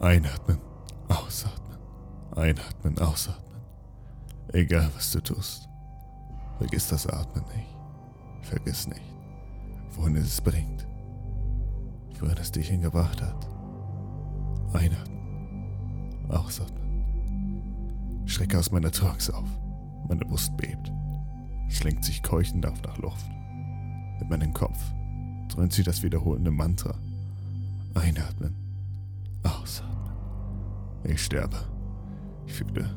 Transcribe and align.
Einatmen, 0.00 0.58
ausatmen, 1.08 1.78
einatmen, 2.34 2.98
ausatmen. 2.98 3.60
Egal 4.54 4.90
was 4.96 5.10
du 5.10 5.20
tust, 5.20 5.68
vergiss 6.56 6.88
das 6.88 7.06
Atmen 7.06 7.44
nicht. 7.54 7.68
Vergiss 8.40 8.88
nicht, 8.88 9.14
wohin 9.90 10.16
es 10.16 10.40
bringt, 10.40 10.86
wohin 12.18 12.38
es 12.38 12.50
dich 12.50 12.68
hingebracht 12.68 13.20
hat. 13.20 13.46
Einatmen, 14.72 16.30
ausatmen. 16.30 18.24
Schrecke 18.24 18.58
aus 18.58 18.70
meiner 18.70 18.90
Trance 18.90 19.34
auf. 19.36 19.48
Meine 20.08 20.24
Brust 20.24 20.56
bebt, 20.56 20.90
schlingt 21.68 22.06
sich 22.06 22.22
keuchend 22.22 22.64
auf 22.64 22.80
nach 22.82 22.96
Luft. 22.96 23.28
In 24.18 24.28
meinem 24.30 24.54
Kopf 24.54 24.78
dröhnt 25.48 25.74
sie 25.74 25.82
das 25.82 26.02
wiederholende 26.02 26.50
Mantra. 26.50 26.94
Einatmen, 27.94 28.56
ausatmen. 29.42 29.89
Ich 31.10 31.24
sterbe. 31.24 31.56
Ich 32.46 32.52
fühle, 32.52 32.88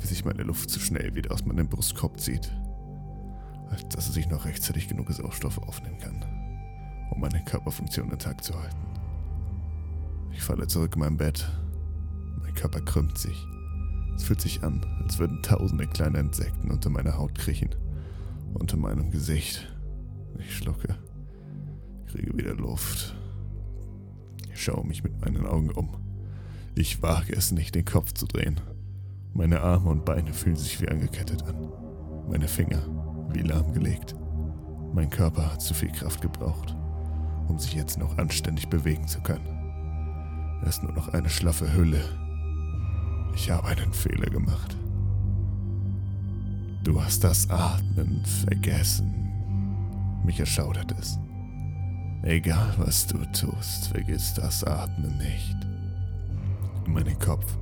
wie 0.00 0.06
sich 0.06 0.24
meine 0.24 0.42
Luft 0.42 0.70
zu 0.70 0.80
schnell 0.80 1.14
wieder 1.14 1.32
aus 1.32 1.44
meinem 1.44 1.68
Brustkorb 1.68 2.18
zieht, 2.18 2.50
als 3.68 3.86
dass 3.90 4.08
es 4.08 4.14
sich 4.14 4.26
noch 4.26 4.46
rechtzeitig 4.46 4.88
genug 4.88 5.12
Sauerstoff 5.12 5.58
aufnehmen 5.58 5.98
kann, 5.98 6.24
um 7.10 7.20
meine 7.20 7.44
Körperfunktion 7.44 8.10
intakt 8.10 8.42
zu 8.42 8.58
halten. 8.58 8.86
Ich 10.32 10.42
falle 10.42 10.66
zurück 10.66 10.94
in 10.94 11.00
mein 11.00 11.18
Bett. 11.18 11.46
Mein 12.40 12.54
Körper 12.54 12.80
krümmt 12.80 13.18
sich. 13.18 13.46
Es 14.16 14.24
fühlt 14.24 14.40
sich 14.40 14.64
an, 14.64 14.82
als 15.02 15.18
würden 15.18 15.42
tausende 15.42 15.86
kleine 15.86 16.20
Insekten 16.20 16.70
unter 16.70 16.88
meiner 16.88 17.18
Haut 17.18 17.34
kriechen. 17.34 17.74
Unter 18.54 18.78
meinem 18.78 19.10
Gesicht. 19.10 19.70
Ich 20.38 20.56
schlucke. 20.56 20.96
Kriege 22.06 22.34
wieder 22.34 22.54
Luft. 22.54 23.14
Ich 24.50 24.62
schaue 24.62 24.86
mich 24.86 25.02
mit 25.02 25.20
meinen 25.20 25.46
Augen 25.46 25.70
um. 25.70 26.11
Ich 26.74 27.02
wage 27.02 27.34
es 27.34 27.52
nicht, 27.52 27.74
den 27.74 27.84
Kopf 27.84 28.12
zu 28.12 28.26
drehen. 28.26 28.58
Meine 29.34 29.60
Arme 29.60 29.90
und 29.90 30.06
Beine 30.06 30.32
fühlen 30.32 30.56
sich 30.56 30.80
wie 30.80 30.88
angekettet 30.88 31.42
an. 31.42 31.68
Meine 32.28 32.48
Finger 32.48 32.80
wie 33.30 33.42
lahmgelegt. 33.42 34.14
Mein 34.94 35.10
Körper 35.10 35.52
hat 35.52 35.60
zu 35.60 35.74
viel 35.74 35.90
Kraft 35.90 36.22
gebraucht, 36.22 36.74
um 37.48 37.58
sich 37.58 37.74
jetzt 37.74 37.98
noch 37.98 38.16
anständig 38.16 38.68
bewegen 38.68 39.06
zu 39.06 39.20
können. 39.20 39.46
Er 40.62 40.68
ist 40.68 40.82
nur 40.82 40.92
noch 40.92 41.08
eine 41.08 41.28
schlaffe 41.28 41.72
Hülle. 41.74 42.02
Ich 43.34 43.50
habe 43.50 43.68
einen 43.68 43.92
Fehler 43.92 44.30
gemacht. 44.30 44.76
Du 46.84 47.02
hast 47.02 47.22
das 47.22 47.50
Atmen 47.50 48.24
vergessen. 48.24 49.28
Mich 50.24 50.40
erschaudert 50.40 50.92
es. 50.98 51.18
Egal 52.22 52.74
was 52.78 53.06
du 53.06 53.18
tust, 53.32 53.88
vergiss 53.88 54.34
das 54.34 54.64
Atmen 54.64 55.18
nicht. 55.18 55.71
In 56.86 56.92
meinem 56.92 57.18
Kopf 57.18 57.56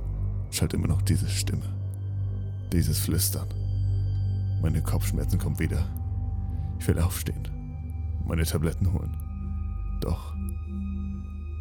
schallt 0.49 0.73
immer 0.73 0.87
noch 0.87 1.01
diese 1.01 1.29
Stimme. 1.29 1.65
Dieses 2.71 2.99
Flüstern. 2.99 3.47
Meine 4.61 4.81
Kopfschmerzen 4.81 5.39
kommen 5.39 5.59
wieder. 5.59 5.85
Ich 6.79 6.87
will 6.87 6.99
aufstehen. 6.99 7.47
Meine 8.25 8.43
Tabletten 8.43 8.91
holen. 8.91 9.15
Doch. 10.01 10.33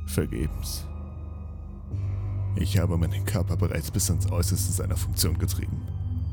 Vergebens. 0.06 0.84
Ich 2.56 2.78
habe 2.78 2.96
meinen 2.96 3.24
Körper 3.24 3.56
bereits 3.56 3.90
bis 3.90 4.10
ans 4.10 4.30
Äußerste 4.30 4.72
seiner 4.72 4.96
Funktion 4.96 5.38
getrieben. 5.38 5.82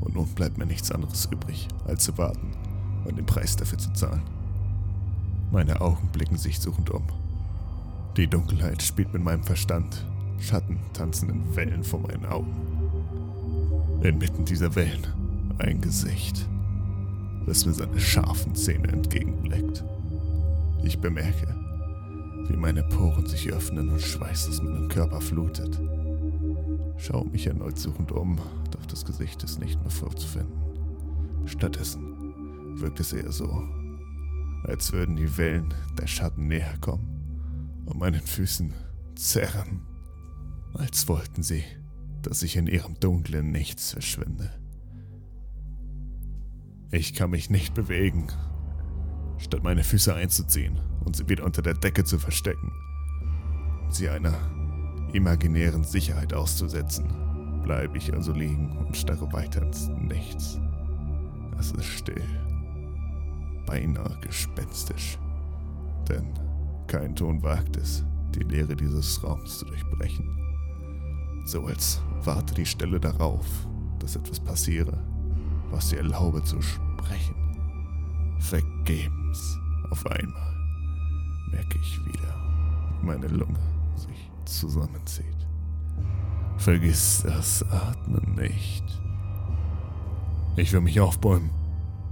Und 0.00 0.14
nun 0.14 0.26
bleibt 0.28 0.58
mir 0.58 0.66
nichts 0.66 0.90
anderes 0.90 1.26
übrig, 1.26 1.68
als 1.86 2.04
zu 2.04 2.16
warten 2.18 2.52
und 3.04 3.16
den 3.16 3.26
Preis 3.26 3.56
dafür 3.56 3.78
zu 3.78 3.92
zahlen. 3.92 4.22
Meine 5.50 5.80
Augen 5.80 6.08
blicken 6.12 6.36
sich 6.36 6.60
suchend 6.60 6.90
um. 6.90 7.04
Die 8.16 8.26
Dunkelheit 8.26 8.82
spielt 8.82 9.12
mit 9.12 9.22
meinem 9.22 9.42
Verstand. 9.42 10.04
Schatten 10.40 10.78
tanzen 10.92 11.30
in 11.30 11.56
Wellen 11.56 11.84
vor 11.84 12.00
meinen 12.00 12.26
Augen. 12.26 12.54
Inmitten 14.02 14.44
dieser 14.44 14.74
Wellen 14.74 15.06
ein 15.58 15.80
Gesicht, 15.80 16.48
das 17.46 17.66
mir 17.66 17.74
seine 17.74 17.98
scharfen 17.98 18.54
Zähne 18.54 18.88
entgegenblickt. 18.88 19.84
Ich 20.84 20.98
bemerke, 20.98 21.54
wie 22.48 22.56
meine 22.56 22.82
Poren 22.84 23.26
sich 23.26 23.52
öffnen 23.52 23.90
und 23.90 24.00
Schweiß 24.00 24.48
aus 24.48 24.62
meinem 24.62 24.88
Körper 24.88 25.20
flutet. 25.20 25.80
Schaue 26.96 27.28
mich 27.28 27.46
erneut 27.46 27.78
suchend 27.78 28.12
um, 28.12 28.38
doch 28.70 28.86
das 28.86 29.04
Gesicht 29.04 29.42
ist 29.42 29.60
nicht 29.60 29.80
mehr 29.80 29.90
vorzufinden. 29.90 30.52
Stattdessen 31.46 32.80
wirkt 32.80 33.00
es 33.00 33.12
eher 33.12 33.32
so, 33.32 33.64
als 34.64 34.92
würden 34.92 35.16
die 35.16 35.36
Wellen 35.36 35.74
der 35.98 36.06
Schatten 36.06 36.46
näher 36.46 36.76
kommen 36.80 37.82
und 37.86 37.98
meinen 37.98 38.20
Füßen 38.20 38.72
zerren, 39.14 39.82
als 40.74 41.08
wollten 41.08 41.42
sie, 41.42 41.64
dass 42.22 42.42
ich 42.42 42.56
in 42.56 42.66
ihrem 42.66 42.98
dunklen 43.00 43.50
Nichts 43.50 43.92
verschwinde. 43.92 44.50
Ich 46.90 47.14
kann 47.14 47.30
mich 47.30 47.50
nicht 47.50 47.74
bewegen, 47.74 48.28
statt 49.38 49.62
meine 49.62 49.84
Füße 49.84 50.14
einzuziehen 50.14 50.80
und 51.04 51.16
sie 51.16 51.28
wieder 51.28 51.44
unter 51.44 51.62
der 51.62 51.74
Decke 51.74 52.04
zu 52.04 52.18
verstecken, 52.18 52.72
sie 53.90 54.08
einer 54.08 54.34
imaginären 55.12 55.84
Sicherheit 55.84 56.32
auszusetzen, 56.34 57.08
bleibe 57.62 57.98
ich 57.98 58.12
also 58.12 58.32
liegen 58.32 58.76
und 58.76 58.96
starre 58.96 59.32
weiter 59.32 59.62
ins 59.62 59.88
Nichts. 59.88 60.58
Es 61.58 61.72
ist 61.72 61.86
still 61.86 62.24
beinahe 63.68 64.16
gespenstisch. 64.22 65.18
Denn 66.08 66.32
kein 66.86 67.14
Ton 67.14 67.42
wagt 67.42 67.76
es, 67.76 68.04
die 68.34 68.44
Leere 68.44 68.74
dieses 68.74 69.22
Raums 69.22 69.58
zu 69.58 69.66
durchbrechen. 69.66 70.47
So 71.48 71.64
als 71.64 72.02
warte 72.24 72.52
die 72.52 72.66
Stelle 72.66 73.00
darauf, 73.00 73.46
dass 74.00 74.16
etwas 74.16 74.38
passiere, 74.38 75.02
was 75.70 75.88
sie 75.88 75.96
erlaube 75.96 76.44
zu 76.44 76.60
sprechen. 76.60 77.34
Vergebens. 78.38 79.58
Auf 79.90 80.04
einmal 80.08 80.54
merke 81.50 81.78
ich 81.78 82.04
wieder, 82.04 82.34
wie 83.00 83.06
meine 83.06 83.28
Lunge 83.28 83.58
sich 83.94 84.30
zusammenzieht. 84.44 85.24
Vergiss 86.58 87.22
das 87.22 87.62
Atmen 87.70 88.34
nicht. 88.34 88.84
Ich 90.56 90.70
will 90.74 90.82
mich 90.82 91.00
aufbäumen 91.00 91.48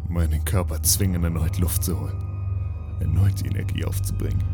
meinen 0.09 0.43
Körper 0.47 0.83
zwingen, 0.83 1.25
erneut 1.25 1.59
Luft 1.59 1.85
zu 1.85 2.01
holen, 2.01 2.97
erneut 3.01 3.39
die 3.43 3.49
Energie 3.49 3.85
aufzubringen, 3.85 4.47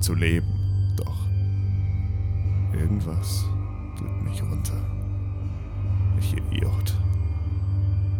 zu 0.00 0.14
leben. 0.14 0.94
Doch 0.96 1.26
irgendwas 2.72 3.44
drückt 3.98 4.22
mich 4.22 4.42
runter. 4.42 4.76
Ich 6.18 6.36
Idiot. 6.36 6.96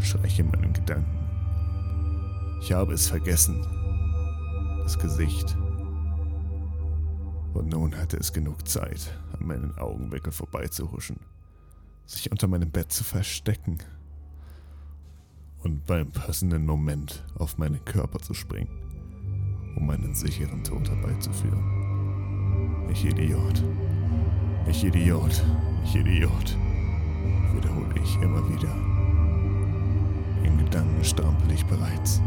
Schreche 0.00 0.42
in 0.42 0.50
meinem 0.50 0.72
Gedanken. 0.72 1.18
Ich 2.60 2.72
habe 2.72 2.92
es 2.92 3.08
vergessen. 3.08 3.64
Das 4.82 4.98
Gesicht. 4.98 5.56
Und 7.54 7.68
nun 7.68 7.96
hatte 7.96 8.16
es 8.16 8.32
genug 8.32 8.68
Zeit, 8.68 9.18
an 9.32 9.46
meinen 9.46 9.76
Augenwickel 9.78 10.32
vorbeizuhuschen, 10.32 11.18
sich 12.06 12.30
unter 12.30 12.46
meinem 12.46 12.70
Bett 12.70 12.92
zu 12.92 13.04
verstecken 13.04 13.78
und 15.62 15.86
beim 15.86 16.10
passenden 16.10 16.66
Moment 16.66 17.24
auf 17.36 17.58
meinen 17.58 17.84
Körper 17.84 18.20
zu 18.20 18.34
springen, 18.34 18.68
um 19.76 19.90
einen 19.90 20.14
sicheren 20.14 20.62
Tod 20.62 20.88
herbeizuführen. 20.88 22.88
Ich 22.90 23.04
Idiot. 23.04 23.62
Ich 24.68 24.84
Idiot. 24.84 25.42
Ich 25.84 25.96
Idiot. 25.96 26.56
Wiederhole 27.54 27.94
ich 28.02 28.16
immer 28.16 28.46
wieder. 28.48 28.74
In 30.44 30.58
Gedanken 30.58 31.04
strampel 31.04 31.52
ich 31.52 31.64
bereits. 31.66 32.20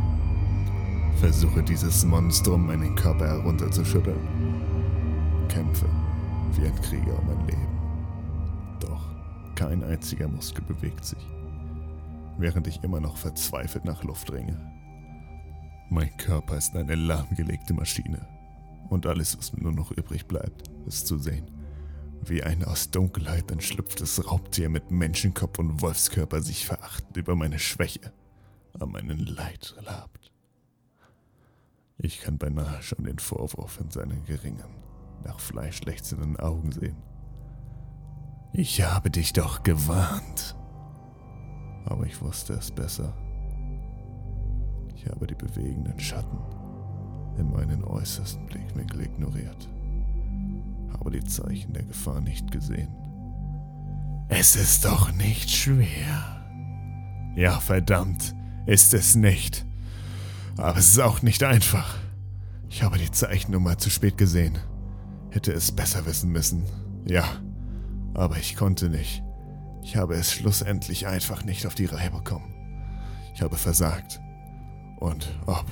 Versuche 1.20 1.64
dieses 1.64 2.04
Monstrum 2.06 2.68
meinen 2.68 2.96
Körper 2.96 3.28
herunterzuschütteln. 3.28 4.28
Kämpfe 5.48 5.86
wie 6.54 6.66
ein 6.66 6.76
Krieger 6.82 7.20
um 7.20 7.28
mein 7.28 7.48
Leben. 7.48 7.68
Doch 8.80 9.04
kein 9.56 9.84
einziger 9.84 10.28
Muskel 10.28 10.64
bewegt 10.66 11.06
sich 11.06 11.28
während 12.42 12.68
ich 12.68 12.84
immer 12.84 13.00
noch 13.00 13.18
verzweifelt 13.18 13.86
nach 13.86 14.04
Luft 14.04 14.32
ringe. 14.32 14.58
Mein 15.90 16.16
Körper 16.18 16.58
ist 16.58 16.76
eine 16.76 16.96
lahmgelegte 16.96 17.74
Maschine 17.74 18.28
und 18.90 19.06
alles, 19.06 19.38
was 19.38 19.54
mir 19.54 19.64
nur 19.64 19.74
noch 19.74 19.92
übrig 19.92 20.26
bleibt, 20.26 20.70
ist 20.86 21.08
zu 21.08 21.18
sehen, 21.18 21.46
wie 22.26 22.44
ein 22.44 22.64
aus 22.64 22.92
Dunkelheit 22.92 23.52
entschlüpftes 23.52 24.30
Raubtier 24.30 24.70
mit 24.70 24.92
Menschenkopf 24.92 25.60
und 25.60 25.82
Wolfskörper 25.82 26.42
sich 26.42 26.66
verachtend 26.66 27.18
über 27.18 27.36
meine 27.36 27.60
Schwäche 27.60 28.14
an 28.80 28.92
meinen 28.92 29.20
Leid 29.20 29.76
labt. 29.86 30.32
Ich 31.98 32.22
kann 32.22 32.38
beinahe 32.38 32.82
schon 32.82 33.04
den 33.04 33.20
Vorwurf 33.20 33.80
in 33.80 33.92
seinen 33.92 34.26
geringen, 34.26 34.76
nach 35.24 35.40
Fleisch 35.40 35.82
lechzenden 35.82 36.38
Augen 36.38 36.72
sehen. 36.72 36.98
Ich 38.54 38.82
habe 38.82 39.12
dich 39.12 39.34
doch 39.34 39.64
gewarnt 39.64 40.56
aber 41.86 42.06
ich 42.06 42.22
wusste 42.22 42.54
es 42.54 42.72
besser. 42.72 43.14
Ich 44.96 45.08
habe 45.08 45.28
die 45.28 45.36
bewegenden 45.36 46.00
Schatten 46.00 46.38
in 47.38 47.52
meinen 47.52 47.84
äußersten 47.84 48.46
Blickwinkel 48.46 49.02
ignoriert. 49.02 49.70
Habe 50.94 51.12
die 51.12 51.24
Zeichen 51.24 51.74
der 51.74 51.84
Gefahr 51.84 52.22
nicht 52.22 52.52
gesehen. 52.52 52.90
Es 54.30 54.56
ist 54.56 54.86
doch 54.86 55.12
nicht 55.14 55.50
schwer. 55.50 56.42
Ja, 57.36 57.60
verdammt, 57.60 58.36
ist 58.66 58.94
es 58.94 59.16
nicht. 59.16 59.66
Aber 60.58 60.78
es 60.78 60.90
ist 60.90 61.00
auch 61.00 61.22
nicht 61.22 61.44
einfach. 61.44 61.98
Ich 62.70 62.84
habe 62.84 62.98
die 62.98 63.12
Zeichen 63.12 63.52
nur 63.52 63.62
mal 63.62 63.78
zu 63.78 63.90
spät 63.90 64.18
gesehen. 64.18 64.58
Hätte 65.30 65.52
es 65.52 65.72
besser 65.72 66.06
wissen 66.06 66.32
müssen. 66.32 66.64
Ja, 67.06 67.26
aber 68.14 68.38
ich 68.38 68.56
konnte 68.56 68.90
nicht. 68.90 69.24
Ich 69.84 69.96
habe 69.98 70.16
es 70.16 70.32
schlussendlich 70.32 71.08
einfach 71.08 71.44
nicht 71.44 71.66
auf 71.66 71.76
die 71.76 71.86
Reihe 71.86 72.12
bekommen. 72.12 72.54
Ich 73.34 73.42
habe 73.42 73.58
versagt. 73.58 74.22
Und 75.00 75.28
ob 75.46 75.66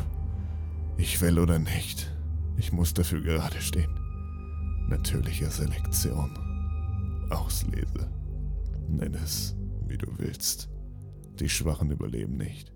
ich 0.98 1.22
will 1.22 1.40
oder 1.40 1.60
nicht, 1.60 2.12
ich 2.58 2.72
muss 2.72 2.94
dafür 2.94 3.22
gerade 3.22 3.62
stehen. 3.62 3.99
Natürliche 4.90 5.52
Selektion. 5.52 6.36
Auslese. 7.30 8.12
Nenn 8.88 9.14
es, 9.14 9.56
wie 9.86 10.00
du 10.00 10.08
willst. 10.18 10.68
Die 11.40 11.48
Schwachen 11.48 11.92
überleben 11.92 12.38
nicht. 12.38 12.74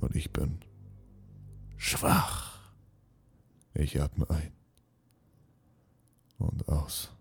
Und 0.00 0.14
ich 0.14 0.32
bin 0.32 0.60
schwach. 1.76 2.60
Ich 3.74 4.00
atme 4.00 4.30
ein 4.30 4.52
und 6.38 6.68
aus. 6.68 7.12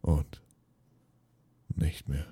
Und 0.00 0.44
nicht 1.74 2.08
mehr. 2.08 2.28